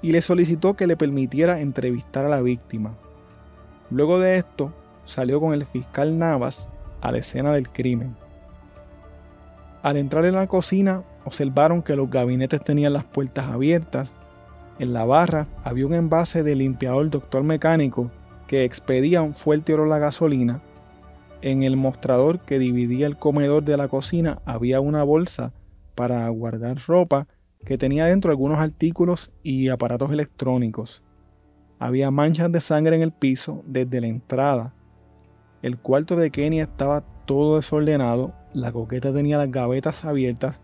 y 0.00 0.12
le 0.12 0.20
solicitó 0.20 0.74
que 0.74 0.86
le 0.86 0.96
permitiera 0.96 1.60
entrevistar 1.60 2.24
a 2.24 2.28
la 2.28 2.40
víctima. 2.40 2.94
Luego 3.90 4.18
de 4.18 4.36
esto, 4.36 4.72
salió 5.04 5.40
con 5.40 5.52
el 5.54 5.66
fiscal 5.66 6.18
Navas 6.18 6.68
a 7.00 7.12
la 7.12 7.18
escena 7.18 7.52
del 7.52 7.68
crimen. 7.68 8.16
Al 9.82 9.98
entrar 9.98 10.24
en 10.24 10.34
la 10.34 10.46
cocina, 10.46 11.02
observaron 11.24 11.82
que 11.82 11.94
los 11.94 12.10
gabinetes 12.10 12.64
tenían 12.64 12.94
las 12.94 13.04
puertas 13.04 13.46
abiertas. 13.46 14.12
En 14.78 14.92
la 14.92 15.04
barra 15.04 15.46
había 15.62 15.86
un 15.86 15.94
envase 15.94 16.42
de 16.42 16.56
limpiador 16.56 17.08
doctor 17.08 17.44
mecánico 17.44 18.10
que 18.48 18.64
expedía 18.64 19.22
un 19.22 19.34
fuerte 19.34 19.72
olor 19.72 19.92
a 19.92 19.98
gasolina. 19.98 20.62
En 21.42 21.62
el 21.62 21.76
mostrador 21.76 22.40
que 22.40 22.58
dividía 22.58 23.06
el 23.06 23.16
comedor 23.16 23.62
de 23.62 23.76
la 23.76 23.88
cocina 23.88 24.40
había 24.44 24.80
una 24.80 25.04
bolsa 25.04 25.52
para 25.94 26.28
guardar 26.28 26.78
ropa 26.86 27.28
que 27.64 27.78
tenía 27.78 28.06
dentro 28.06 28.30
algunos 28.30 28.58
artículos 28.58 29.30
y 29.42 29.68
aparatos 29.68 30.10
electrónicos. 30.10 31.02
Había 31.78 32.10
manchas 32.10 32.50
de 32.50 32.60
sangre 32.60 32.96
en 32.96 33.02
el 33.02 33.12
piso 33.12 33.62
desde 33.66 34.00
la 34.00 34.08
entrada. 34.08 34.74
El 35.62 35.78
cuarto 35.78 36.16
de 36.16 36.30
Kenia 36.30 36.64
estaba 36.64 37.04
todo 37.26 37.56
desordenado, 37.56 38.32
la 38.52 38.72
coqueta 38.72 39.12
tenía 39.12 39.38
las 39.38 39.50
gavetas 39.50 40.04
abiertas 40.04 40.60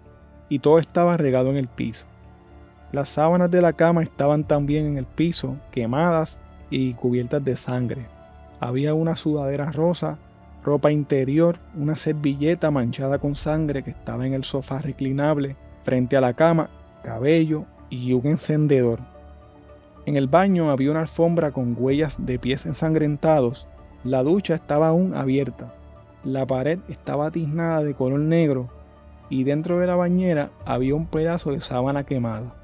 y 0.48 0.58
todo 0.58 0.78
estaba 0.78 1.16
regado 1.16 1.50
en 1.50 1.56
el 1.56 1.68
piso. 1.68 2.09
Las 2.92 3.08
sábanas 3.08 3.50
de 3.50 3.62
la 3.62 3.72
cama 3.72 4.02
estaban 4.02 4.44
también 4.44 4.86
en 4.86 4.98
el 4.98 5.06
piso, 5.06 5.56
quemadas 5.70 6.38
y 6.70 6.94
cubiertas 6.94 7.44
de 7.44 7.56
sangre. 7.56 8.06
Había 8.60 8.94
una 8.94 9.16
sudadera 9.16 9.70
rosa 9.72 10.18
ropa 10.62 10.92
interior, 10.92 11.58
una 11.74 11.96
servilleta 11.96 12.70
manchada 12.70 13.18
con 13.18 13.34
sangre 13.34 13.82
que 13.82 13.90
estaba 13.90 14.26
en 14.26 14.34
el 14.34 14.44
sofá 14.44 14.78
reclinable 14.78 15.56
frente 15.84 16.16
a 16.16 16.20
la 16.20 16.34
cama, 16.34 16.68
cabello 17.02 17.64
y 17.88 18.12
un 18.12 18.26
encendedor. 18.26 19.00
En 20.06 20.16
el 20.16 20.26
baño 20.26 20.70
había 20.70 20.90
una 20.90 21.00
alfombra 21.00 21.52
con 21.52 21.76
huellas 21.78 22.24
de 22.24 22.38
pies 22.38 22.66
ensangrentados. 22.66 23.66
La 24.04 24.22
ducha 24.22 24.54
estaba 24.54 24.88
aún 24.88 25.14
abierta. 25.14 25.72
La 26.24 26.46
pared 26.46 26.78
estaba 26.88 27.30
tiznada 27.30 27.82
de 27.82 27.94
color 27.94 28.20
negro 28.20 28.68
y 29.30 29.44
dentro 29.44 29.78
de 29.78 29.86
la 29.86 29.96
bañera 29.96 30.50
había 30.66 30.94
un 30.94 31.06
pedazo 31.06 31.52
de 31.52 31.60
sábana 31.60 32.04
quemada. 32.04 32.59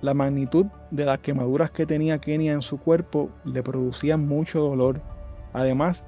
La 0.00 0.14
magnitud 0.14 0.66
de 0.90 1.04
las 1.04 1.20
quemaduras 1.20 1.70
que 1.70 1.86
tenía 1.86 2.18
Kenia 2.18 2.52
en 2.52 2.62
su 2.62 2.78
cuerpo 2.78 3.30
le 3.44 3.62
producía 3.62 4.16
mucho 4.16 4.60
dolor 4.60 5.00
Además, 5.52 6.04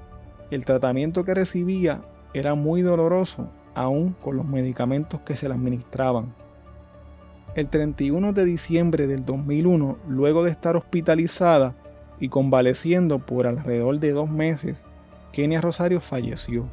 el 0.51 0.65
tratamiento 0.65 1.23
que 1.23 1.33
recibía 1.33 2.01
era 2.33 2.55
muy 2.55 2.81
doloroso, 2.81 3.49
aún 3.75 4.13
con 4.13 4.37
los 4.37 4.45
medicamentos 4.45 5.21
que 5.21 5.35
se 5.35 5.47
le 5.47 5.55
administraban. 5.55 6.33
El 7.55 7.69
31 7.69 8.33
de 8.33 8.45
diciembre 8.45 9.05
del 9.07 9.25
2001, 9.25 9.97
luego 10.07 10.43
de 10.43 10.51
estar 10.51 10.75
hospitalizada 10.75 11.75
y 12.19 12.29
convaleciendo 12.29 13.19
por 13.19 13.45
alrededor 13.45 13.99
de 13.99 14.11
dos 14.11 14.29
meses, 14.29 14.77
Kenia 15.31 15.61
Rosario 15.61 15.99
falleció. 15.99 16.65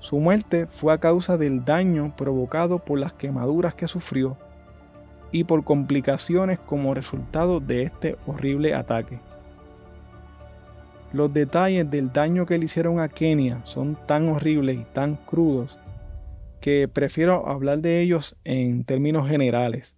Su 0.00 0.18
muerte 0.18 0.66
fue 0.66 0.92
a 0.92 0.98
causa 0.98 1.36
del 1.36 1.64
daño 1.64 2.14
provocado 2.16 2.80
por 2.80 2.98
las 2.98 3.12
quemaduras 3.12 3.74
que 3.74 3.86
sufrió 3.86 4.36
y 5.32 5.44
por 5.44 5.64
complicaciones 5.64 6.58
como 6.60 6.94
resultado 6.94 7.58
de 7.58 7.82
este 7.82 8.16
horrible 8.26 8.74
ataque. 8.74 9.18
Los 11.12 11.32
detalles 11.32 11.90
del 11.90 12.12
daño 12.12 12.46
que 12.46 12.58
le 12.58 12.66
hicieron 12.66 13.00
a 13.00 13.08
Kenia 13.08 13.60
son 13.64 13.98
tan 14.06 14.28
horribles 14.28 14.78
y 14.78 14.84
tan 14.94 15.16
crudos 15.16 15.78
que 16.60 16.88
prefiero 16.88 17.48
hablar 17.48 17.80
de 17.80 18.00
ellos 18.00 18.36
en 18.44 18.84
términos 18.84 19.28
generales. 19.28 19.96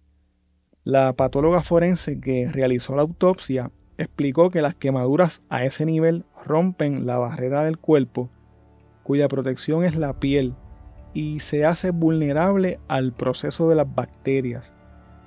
La 0.83 1.13
patóloga 1.13 1.63
forense 1.63 2.19
que 2.19 2.49
realizó 2.51 2.95
la 2.95 3.03
autopsia 3.03 3.71
explicó 3.97 4.49
que 4.49 4.61
las 4.61 4.75
quemaduras 4.75 5.41
a 5.49 5.63
ese 5.63 5.85
nivel 5.85 6.25
rompen 6.43 7.05
la 7.05 7.17
barrera 7.17 7.63
del 7.63 7.77
cuerpo, 7.77 8.29
cuya 9.03 9.27
protección 9.27 9.85
es 9.85 9.95
la 9.95 10.19
piel, 10.19 10.53
y 11.13 11.39
se 11.39 11.65
hace 11.65 11.91
vulnerable 11.91 12.79
al 12.87 13.13
proceso 13.13 13.69
de 13.69 13.75
las 13.75 13.95
bacterias. 13.95 14.74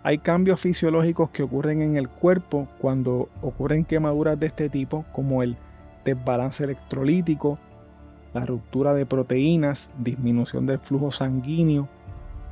Hay 0.09 0.17
cambios 0.17 0.63
fisiológicos 0.63 1.29
que 1.29 1.43
ocurren 1.43 1.83
en 1.83 1.99
el 1.99 2.09
cuerpo 2.09 2.67
cuando 2.79 3.29
ocurren 3.43 3.85
quemaduras 3.85 4.41
de 4.41 4.47
este 4.47 4.71
tipo, 4.71 5.05
como 5.13 5.43
el 5.43 5.59
desbalance 6.03 6.65
electrolítico, 6.65 7.59
la 8.33 8.47
ruptura 8.47 8.95
de 8.95 9.05
proteínas, 9.05 9.91
disminución 9.99 10.65
del 10.65 10.79
flujo 10.79 11.13
sanguíneo 11.13 11.89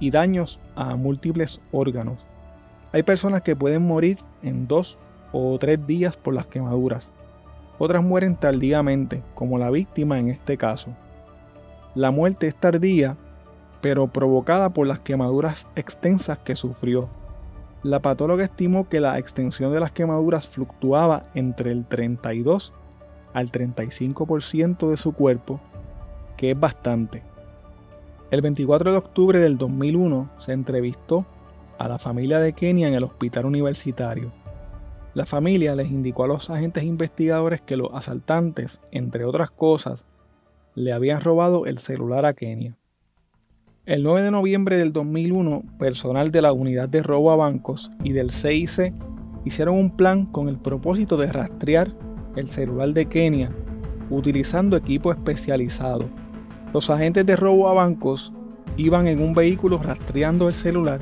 y 0.00 0.10
daños 0.10 0.60
a 0.74 0.96
múltiples 0.96 1.62
órganos. 1.72 2.18
Hay 2.92 3.02
personas 3.04 3.40
que 3.40 3.56
pueden 3.56 3.86
morir 3.86 4.18
en 4.42 4.68
dos 4.68 4.98
o 5.32 5.56
tres 5.58 5.86
días 5.86 6.14
por 6.14 6.34
las 6.34 6.44
quemaduras. 6.48 7.10
Otras 7.78 8.04
mueren 8.04 8.36
tardíamente, 8.36 9.22
como 9.34 9.56
la 9.56 9.70
víctima 9.70 10.18
en 10.18 10.28
este 10.28 10.58
caso. 10.58 10.90
La 11.94 12.10
muerte 12.10 12.48
es 12.48 12.54
tardía, 12.54 13.16
pero 13.80 14.08
provocada 14.08 14.68
por 14.68 14.86
las 14.86 14.98
quemaduras 14.98 15.66
extensas 15.74 16.36
que 16.40 16.54
sufrió. 16.54 17.08
La 17.86 18.00
patóloga 18.00 18.42
estimó 18.42 18.88
que 18.88 18.98
la 18.98 19.16
extensión 19.16 19.72
de 19.72 19.78
las 19.78 19.92
quemaduras 19.92 20.48
fluctuaba 20.48 21.22
entre 21.34 21.70
el 21.70 21.86
32 21.86 22.72
al 23.32 23.52
35% 23.52 24.90
de 24.90 24.96
su 24.96 25.12
cuerpo, 25.12 25.60
que 26.36 26.50
es 26.50 26.58
bastante. 26.58 27.22
El 28.32 28.42
24 28.42 28.90
de 28.90 28.98
octubre 28.98 29.38
del 29.38 29.56
2001 29.56 30.30
se 30.40 30.52
entrevistó 30.52 31.26
a 31.78 31.86
la 31.86 32.00
familia 32.00 32.40
de 32.40 32.54
Kenia 32.54 32.88
en 32.88 32.94
el 32.94 33.04
hospital 33.04 33.46
universitario. 33.46 34.32
La 35.14 35.24
familia 35.24 35.76
les 35.76 35.88
indicó 35.88 36.24
a 36.24 36.26
los 36.26 36.50
agentes 36.50 36.82
investigadores 36.82 37.60
que 37.60 37.76
los 37.76 37.94
asaltantes, 37.94 38.80
entre 38.90 39.24
otras 39.24 39.52
cosas, 39.52 40.04
le 40.74 40.92
habían 40.92 41.20
robado 41.20 41.66
el 41.66 41.78
celular 41.78 42.26
a 42.26 42.34
Kenia. 42.34 42.76
El 43.86 44.02
9 44.02 44.22
de 44.22 44.30
noviembre 44.32 44.78
del 44.78 44.92
2001, 44.92 45.62
personal 45.78 46.32
de 46.32 46.42
la 46.42 46.52
Unidad 46.52 46.88
de 46.88 47.04
Robo 47.04 47.30
a 47.30 47.36
Bancos 47.36 47.92
y 48.02 48.10
del 48.10 48.32
CIC 48.32 48.92
hicieron 49.44 49.76
un 49.76 49.92
plan 49.92 50.26
con 50.26 50.48
el 50.48 50.56
propósito 50.56 51.16
de 51.16 51.30
rastrear 51.30 51.92
el 52.34 52.48
celular 52.48 52.92
de 52.94 53.06
Kenia 53.06 53.48
utilizando 54.10 54.76
equipo 54.76 55.12
especializado. 55.12 56.06
Los 56.74 56.90
agentes 56.90 57.26
de 57.26 57.36
robo 57.36 57.68
a 57.68 57.74
bancos 57.74 58.32
iban 58.76 59.06
en 59.06 59.22
un 59.22 59.34
vehículo 59.34 59.78
rastreando 59.78 60.48
el 60.48 60.54
celular 60.54 60.98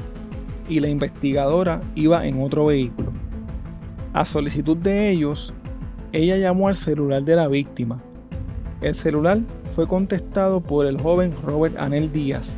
y 0.69 0.79
la 0.81 0.89
investigadora 0.89 1.81
iba 1.95 2.27
en 2.27 2.43
otro 2.43 2.67
vehículo. 2.67 3.13
A 4.13 4.27
solicitud 4.27 4.77
de 4.77 5.09
ellos, 5.09 5.55
ella 6.13 6.37
llamó 6.37 6.69
al 6.69 6.77
celular 6.77 7.25
de 7.25 7.35
la 7.35 7.49
víctima. 7.49 8.03
El 8.83 8.95
celular 8.95 9.39
fue 9.75 9.87
contestado 9.89 10.61
por 10.61 10.87
el 10.87 11.01
joven 11.01 11.33
Robert 11.43 11.77
Anel 11.79 12.13
Díaz. 12.13 12.57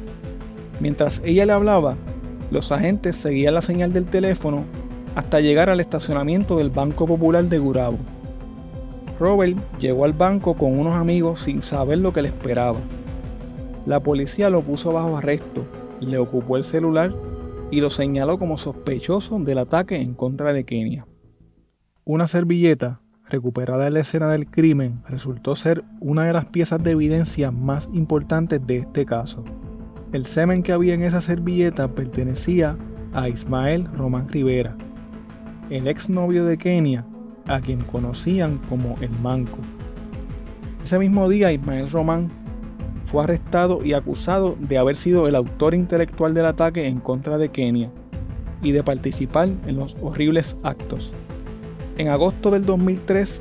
Mientras 0.81 1.23
ella 1.25 1.47
le 1.47 1.53
hablaba, 1.53 1.97
los 2.51 2.71
agentes 2.71 3.17
seguían 3.17 3.55
la 3.55 3.63
señal 3.63 3.93
del 3.93 4.05
teléfono 4.05 4.65
hasta 5.15 5.41
llegar 5.41 5.71
al 5.71 5.81
estacionamiento 5.81 6.59
del 6.59 6.71
Banco 6.71 7.07
Popular 7.07 7.45
de 7.45 7.59
Gurabo. 7.59 7.99
Robert 9.19 9.57
llegó 9.79 10.05
al 10.05 10.13
banco 10.13 10.55
con 10.55 10.79
unos 10.79 10.95
amigos 10.95 11.41
sin 11.43 11.63
saber 11.63 11.99
lo 11.99 12.13
que 12.13 12.21
le 12.21 12.29
esperaba. 12.29 12.79
La 13.87 14.01
policía 14.01 14.51
lo 14.51 14.61
puso 14.61 14.93
bajo 14.93 15.17
arresto, 15.17 15.65
le 16.01 16.19
ocupó 16.19 16.59
el 16.59 16.65
celular 16.65 17.15
y 17.71 17.81
lo 17.81 17.91
señaló 17.91 18.39
como 18.39 18.59
sospechoso 18.59 19.39
del 19.39 19.59
ataque 19.59 19.97
en 19.97 20.13
contra 20.15 20.53
de 20.53 20.65
Kenia. 20.65 21.07
Una 22.05 22.29
servilleta 22.29 23.01
recuperada 23.29 23.87
en 23.87 23.95
la 23.95 24.01
escena 24.01 24.31
del 24.31 24.47
crimen 24.47 25.03
resultó 25.09 25.57
ser 25.57 25.85
una 26.01 26.25
de 26.25 26.33
las 26.33 26.47
piezas 26.47 26.83
de 26.83 26.93
evidencia 26.93 27.51
más 27.51 27.89
importantes 27.93 28.65
de 28.67 28.79
este 28.79 29.05
caso. 29.05 29.45
El 30.13 30.27
semen 30.27 30.63
que 30.63 30.73
había 30.73 30.95
en 30.95 31.03
esa 31.03 31.21
servilleta 31.21 31.89
pertenecía 31.89 32.77
a 33.13 33.29
Ismael 33.29 33.87
Román 33.97 34.29
Rivera, 34.29 34.77
el 35.71 35.89
exnovio 35.89 36.45
de 36.45 36.57
Kenia, 36.59 37.05
a 37.49 37.61
quien 37.61 37.81
conocían 37.81 38.59
como 38.69 38.95
el 39.01 39.11
Manco. 39.23 39.59
Ese 40.85 40.99
mismo 40.99 41.29
día 41.29 41.53
Ismael 41.53 41.91
Román 41.91 42.31
fue 43.11 43.25
arrestado 43.25 43.85
y 43.85 43.95
acusado 43.95 44.57
de 44.61 44.79
haber 44.79 44.97
sido 44.97 45.27
el 45.27 45.35
autor 45.35 45.75
intelectual 45.75 46.35
del 46.35 46.47
ataque 46.47 46.87
en 46.87 47.01
contra 47.01 47.39
de 47.39 47.49
Kenia 47.49 47.91
y 48.63 48.73
de 48.73 48.83
participar 48.83 49.49
en 49.67 49.77
los 49.77 49.95
horribles 50.01 50.57
actos. 50.63 51.13
En 51.99 52.09
agosto 52.09 52.51
del 52.51 52.67
2003, 52.67 53.41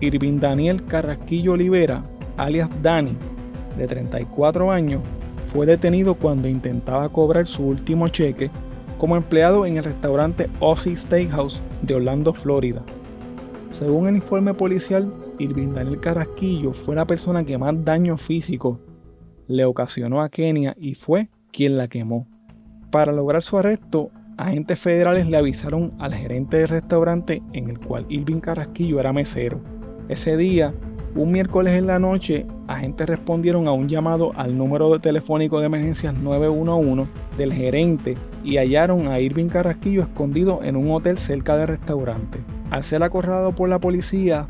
Irving 0.00 0.38
Daniel 0.38 0.84
Carrasquillo 0.84 1.52
Olivera, 1.52 2.04
alias 2.36 2.68
Dani, 2.82 3.16
de 3.78 3.86
34 3.86 4.70
años, 4.70 5.00
fue 5.52 5.64
detenido 5.64 6.14
cuando 6.14 6.46
intentaba 6.46 7.08
cobrar 7.08 7.46
su 7.46 7.64
último 7.64 8.08
cheque 8.08 8.50
como 8.98 9.16
empleado 9.16 9.64
en 9.64 9.78
el 9.78 9.84
restaurante 9.84 10.50
Ozzy 10.60 10.96
Steakhouse 10.96 11.62
de 11.80 11.94
Orlando, 11.94 12.34
Florida. 12.34 12.82
Según 13.72 14.06
el 14.06 14.16
informe 14.16 14.52
policial, 14.52 15.10
Irving 15.38 15.72
Daniel 15.72 16.00
Carrasquillo 16.00 16.74
fue 16.74 16.94
la 16.96 17.06
persona 17.06 17.44
que 17.44 17.56
más 17.56 17.84
daño 17.84 18.18
físico 18.18 18.80
le 19.48 19.64
ocasionó 19.64 20.20
a 20.20 20.28
Kenia 20.28 20.74
y 20.78 20.94
fue 20.94 21.30
quien 21.52 21.78
la 21.78 21.88
quemó. 21.88 22.26
Para 22.90 23.12
lograr 23.12 23.42
su 23.42 23.56
arresto, 23.56 24.10
agentes 24.36 24.80
federales 24.80 25.26
le 25.26 25.36
avisaron 25.36 25.92
al 25.98 26.14
gerente 26.14 26.58
del 26.58 26.68
restaurante 26.68 27.42
en 27.52 27.70
el 27.70 27.78
cual 27.78 28.06
Irving 28.08 28.40
Carrasquillo 28.40 29.00
era 29.00 29.12
mesero. 29.12 29.60
Ese 30.08 30.36
día, 30.36 30.74
un 31.14 31.30
miércoles 31.30 31.78
en 31.78 31.86
la 31.86 31.98
noche, 31.98 32.46
agentes 32.66 33.08
respondieron 33.08 33.68
a 33.68 33.72
un 33.72 33.88
llamado 33.88 34.32
al 34.36 34.58
número 34.58 34.98
telefónico 34.98 35.60
de 35.60 35.66
emergencias 35.66 36.14
911 36.18 37.08
del 37.38 37.52
gerente 37.52 38.16
y 38.42 38.56
hallaron 38.56 39.08
a 39.08 39.20
Irving 39.20 39.48
Carrasquillo 39.48 40.02
escondido 40.02 40.60
en 40.62 40.76
un 40.76 40.90
hotel 40.90 41.18
cerca 41.18 41.56
del 41.56 41.68
restaurante. 41.68 42.40
Al 42.70 42.82
ser 42.82 43.02
acorralado 43.02 43.52
por 43.52 43.68
la 43.68 43.78
policía, 43.78 44.46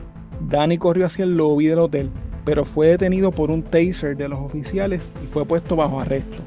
Danny 0.49 0.79
corrió 0.79 1.07
hacia 1.07 1.25
el 1.25 1.37
lobby 1.37 1.67
del 1.67 1.81
hotel, 1.81 2.11
pero 2.45 2.65
fue 2.65 2.89
detenido 2.89 3.31
por 3.31 3.51
un 3.51 3.63
taser 3.63 4.17
de 4.17 4.29
los 4.29 4.39
oficiales 4.39 5.03
y 5.23 5.27
fue 5.27 5.45
puesto 5.45 5.77
bajo 5.77 6.01
arresto. 6.01 6.43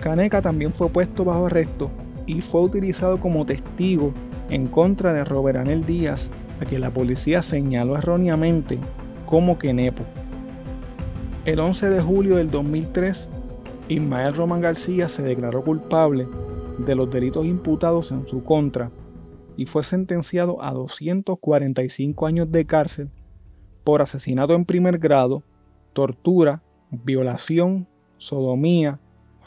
Caneca 0.00 0.42
también 0.42 0.72
fue 0.72 0.90
puesto 0.90 1.24
bajo 1.24 1.46
arresto 1.46 1.90
y 2.26 2.40
fue 2.40 2.62
utilizado 2.62 3.20
como 3.20 3.46
testigo 3.46 4.12
en 4.50 4.66
contra 4.66 5.12
de 5.12 5.24
Robert 5.24 5.58
Anel 5.58 5.84
Díaz, 5.84 6.28
a 6.60 6.64
quien 6.64 6.80
la 6.80 6.90
policía 6.90 7.42
señaló 7.42 7.96
erróneamente 7.96 8.78
como 9.26 9.58
Kenepo. 9.58 10.04
El 11.44 11.60
11 11.60 11.90
de 11.90 12.00
julio 12.00 12.36
del 12.36 12.50
2003, 12.50 13.28
Ismael 13.88 14.34
Román 14.34 14.60
García 14.60 15.08
se 15.08 15.22
declaró 15.22 15.62
culpable 15.62 16.26
de 16.78 16.94
los 16.94 17.10
delitos 17.10 17.44
imputados 17.44 18.10
en 18.12 18.26
su 18.26 18.42
contra 18.42 18.90
y 19.56 19.66
fue 19.66 19.84
sentenciado 19.84 20.62
a 20.62 20.72
245 20.72 22.26
años 22.26 22.50
de 22.50 22.64
cárcel 22.64 23.10
por 23.84 24.00
asesinato 24.00 24.54
en 24.54 24.64
primer 24.64 24.98
grado, 24.98 25.42
tortura, 25.92 26.62
violación, 26.90 27.86
sodomía, 28.16 28.98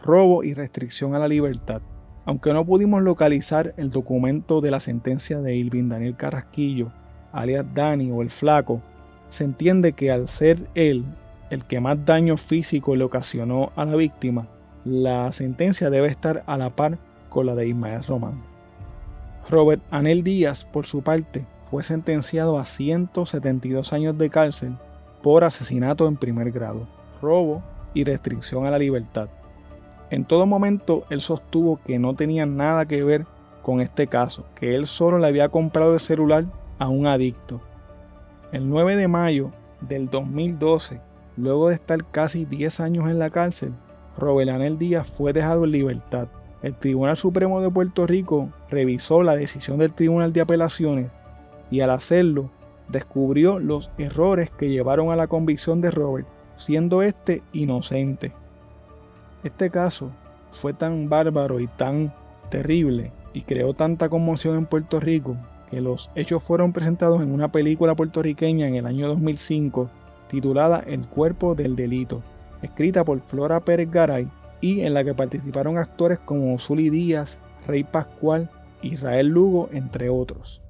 robo 0.04 0.44
y 0.44 0.54
restricción 0.54 1.16
a 1.16 1.20
la 1.20 1.28
libertad. 1.28 1.82
Aunque 2.28 2.52
no 2.52 2.66
pudimos 2.66 3.02
localizar 3.04 3.74
el 3.78 3.90
documento 3.90 4.60
de 4.60 4.70
la 4.70 4.82
sentencia 4.82 5.40
de 5.40 5.56
Ilvin 5.56 5.88
Daniel 5.88 6.18
Carrasquillo, 6.18 6.92
alias 7.32 7.66
Dani 7.74 8.12
o 8.12 8.22
el 8.22 8.32
Flaco, 8.32 8.82
se 9.30 9.46
entiende 9.46 9.94
que 9.94 10.12
al 10.12 10.28
ser 10.28 10.68
él 10.76 11.06
el 11.50 11.64
que 11.64 11.80
más 11.80 12.06
daño 12.06 12.36
físico 12.36 12.98
le 12.98 13.06
ocasionó 13.06 13.72
a 13.78 13.86
la 13.86 13.96
víctima, 13.96 14.50
la 14.84 15.32
sentencia 15.32 15.90
debe 15.90 16.10
estar 16.10 16.44
a 16.48 16.58
la 16.58 16.72
par 16.72 16.98
con 17.30 17.46
la 17.46 17.56
de 17.56 17.70
Ismael 17.70 18.04
Román. 18.04 18.44
Robert 19.50 19.82
Anel 19.90 20.22
Díaz, 20.22 20.66
por 20.66 20.86
su 20.86 21.04
parte, 21.04 21.46
fue 21.72 21.82
sentenciado 21.84 22.60
a 22.60 22.66
172 22.66 23.94
años 23.94 24.18
de 24.18 24.30
cárcel 24.30 24.74
por 25.24 25.46
asesinato 25.46 26.06
en 26.10 26.18
primer 26.18 26.52
grado, 26.52 26.90
robo 27.22 27.64
y 27.94 28.04
restricción 28.04 28.66
a 28.66 28.72
la 28.72 28.80
libertad. 28.80 29.30
En 30.10 30.24
todo 30.26 30.46
momento 30.46 31.04
él 31.10 31.22
sostuvo 31.22 31.80
que 31.86 32.00
no 32.00 32.16
tenía 32.16 32.46
nada 32.46 32.86
que 32.86 33.04
ver 33.04 33.26
con 33.62 33.82
este 33.82 34.08
caso, 34.08 34.46
que 34.56 34.76
él 34.76 34.88
solo 34.88 35.20
le 35.20 35.28
había 35.28 35.50
comprado 35.50 35.94
el 35.94 36.00
celular 36.00 36.46
a 36.80 36.88
un 36.88 37.08
adicto. 37.08 37.60
El 38.54 38.70
9 38.70 38.96
de 38.96 39.10
mayo 39.10 39.52
del 39.82 40.10
2012, 40.10 41.02
luego 41.36 41.68
de 41.68 41.76
estar 41.76 42.06
casi 42.06 42.46
10 42.46 42.80
años 42.80 43.10
en 43.10 43.20
la 43.20 43.30
cárcel, 43.30 43.74
Robelanel 44.18 44.78
Díaz 44.78 45.12
fue 45.12 45.34
dejado 45.34 45.66
en 45.66 45.72
libertad. 45.72 46.28
El 46.64 46.76
Tribunal 46.76 47.18
Supremo 47.18 47.62
de 47.62 47.70
Puerto 47.70 48.08
Rico 48.08 48.50
revisó 48.70 49.22
la 49.22 49.36
decisión 49.36 49.78
del 49.80 49.94
Tribunal 49.94 50.32
de 50.32 50.42
Apelaciones 50.42 51.12
y 51.70 51.82
al 51.82 51.90
hacerlo 51.90 52.50
descubrió 52.88 53.60
los 53.60 53.90
errores 53.98 54.50
que 54.52 54.70
llevaron 54.70 55.12
a 55.12 55.18
la 55.18 55.28
convicción 55.28 55.82
de 55.82 55.92
Robert, 55.92 56.28
siendo 56.56 57.04
este 57.04 57.44
inocente. 57.52 58.32
Este 59.44 59.70
caso 59.70 60.12
fue 60.62 60.74
tan 60.74 61.10
bárbaro 61.10 61.60
y 61.60 61.68
tan 61.68 62.14
terrible 62.50 63.12
y 63.34 63.42
creó 63.42 63.74
tanta 63.74 64.10
conmoción 64.10 64.58
en 64.58 64.66
Puerto 64.66 65.00
Rico 65.00 65.38
que 65.70 65.82
los 65.82 66.10
hechos 66.16 66.44
fueron 66.44 66.74
presentados 66.74 67.22
en 67.22 67.32
una 67.32 67.52
película 67.52 67.96
puertorriqueña 67.96 68.68
en 68.68 68.76
el 68.76 68.86
año 68.86 69.08
2005 69.10 69.90
titulada 70.30 70.80
El 70.80 71.08
cuerpo 71.08 71.56
del 71.56 71.76
delito, 71.76 72.22
escrita 72.62 73.04
por 73.04 73.22
Flora 73.22 73.60
Pérez 73.60 73.90
Garay 73.92 74.28
y 74.60 74.82
en 74.82 74.94
la 74.94 75.04
que 75.04 75.14
participaron 75.14 75.78
actores 75.78 76.20
como 76.20 76.58
Zully 76.60 76.90
Díaz, 76.90 77.38
Rey 77.68 77.84
Pascual, 77.84 78.50
Israel 78.82 79.28
Lugo, 79.28 79.70
entre 79.72 80.10
otros. 80.10 80.62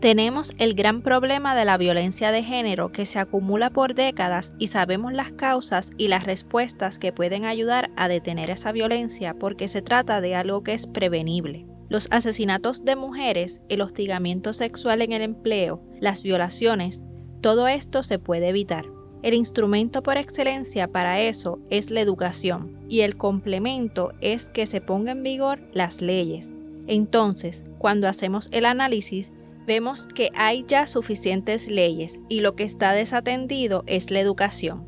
Tenemos 0.00 0.52
el 0.58 0.74
gran 0.74 1.00
problema 1.00 1.56
de 1.56 1.64
la 1.64 1.78
violencia 1.78 2.30
de 2.30 2.42
género 2.42 2.92
que 2.92 3.06
se 3.06 3.18
acumula 3.18 3.70
por 3.70 3.94
décadas 3.94 4.52
y 4.58 4.66
sabemos 4.66 5.14
las 5.14 5.32
causas 5.32 5.90
y 5.96 6.08
las 6.08 6.24
respuestas 6.24 6.98
que 6.98 7.12
pueden 7.12 7.46
ayudar 7.46 7.90
a 7.96 8.06
detener 8.06 8.50
esa 8.50 8.72
violencia 8.72 9.34
porque 9.34 9.68
se 9.68 9.80
trata 9.80 10.20
de 10.20 10.34
algo 10.34 10.62
que 10.62 10.74
es 10.74 10.86
prevenible. 10.86 11.64
Los 11.88 12.08
asesinatos 12.10 12.84
de 12.84 12.94
mujeres, 12.94 13.60
el 13.70 13.80
hostigamiento 13.80 14.52
sexual 14.52 15.00
en 15.00 15.12
el 15.12 15.22
empleo, 15.22 15.82
las 15.98 16.22
violaciones, 16.22 17.00
todo 17.40 17.66
esto 17.66 18.02
se 18.02 18.18
puede 18.18 18.50
evitar. 18.50 18.84
El 19.22 19.32
instrumento 19.32 20.02
por 20.02 20.18
excelencia 20.18 20.88
para 20.88 21.22
eso 21.22 21.58
es 21.70 21.90
la 21.90 22.02
educación 22.02 22.76
y 22.88 23.00
el 23.00 23.16
complemento 23.16 24.12
es 24.20 24.50
que 24.50 24.66
se 24.66 24.82
pongan 24.82 25.18
en 25.18 25.22
vigor 25.22 25.60
las 25.72 26.02
leyes. 26.02 26.52
Entonces, 26.86 27.64
cuando 27.78 28.08
hacemos 28.08 28.48
el 28.52 28.66
análisis, 28.66 29.32
vemos 29.66 30.06
que 30.06 30.30
hay 30.34 30.64
ya 30.66 30.86
suficientes 30.86 31.68
leyes 31.68 32.18
y 32.28 32.40
lo 32.40 32.54
que 32.56 32.64
está 32.64 32.92
desatendido 32.92 33.82
es 33.86 34.10
la 34.10 34.20
educación. 34.20 34.86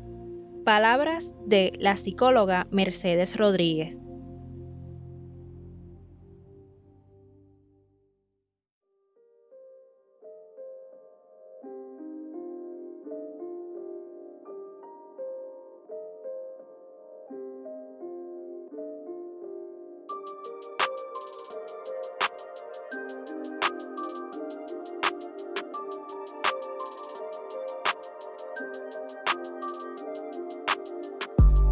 Palabras 0.65 1.33
de 1.45 1.73
la 1.77 1.97
psicóloga 1.97 2.67
Mercedes 2.71 3.35
Rodríguez. 3.37 3.99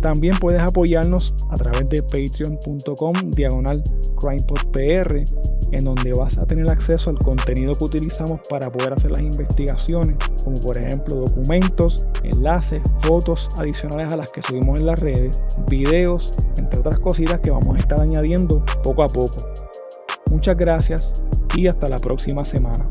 También 0.00 0.34
puedes 0.40 0.60
apoyarnos 0.60 1.34
a 1.50 1.54
través 1.54 1.88
de 1.88 2.02
patreon.com 2.02 3.14
diagonal 3.30 3.82
en 5.72 5.84
donde 5.84 6.12
vas 6.12 6.38
a 6.38 6.46
tener 6.46 6.68
acceso 6.70 7.10
al 7.10 7.18
contenido 7.18 7.72
que 7.74 7.84
utilizamos 7.84 8.40
para 8.48 8.70
poder 8.70 8.92
hacer 8.92 9.10
las 9.10 9.20
investigaciones, 9.20 10.16
como 10.44 10.60
por 10.60 10.76
ejemplo 10.76 11.16
documentos, 11.16 12.06
enlaces, 12.22 12.82
fotos 13.00 13.50
adicionales 13.58 14.12
a 14.12 14.16
las 14.16 14.30
que 14.30 14.42
subimos 14.42 14.80
en 14.80 14.86
las 14.86 15.00
redes, 15.00 15.40
videos, 15.68 16.36
entre 16.56 16.80
otras 16.80 16.98
cositas 16.98 17.40
que 17.40 17.50
vamos 17.50 17.76
a 17.76 17.78
estar 17.78 18.00
añadiendo 18.00 18.64
poco 18.82 19.04
a 19.04 19.08
poco. 19.08 19.48
Muchas 20.30 20.56
gracias 20.56 21.12
y 21.56 21.66
hasta 21.68 21.88
la 21.88 21.98
próxima 21.98 22.44
semana. 22.44 22.86